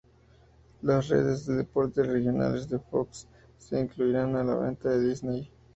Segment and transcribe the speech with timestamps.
[0.81, 3.27] Las redes de deportes regionales de Fox
[3.59, 5.51] se incluirían en la venta a Disney.